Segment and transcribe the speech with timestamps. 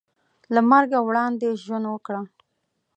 [0.53, 2.21] له مرګه وړاندې ژوند وکړه.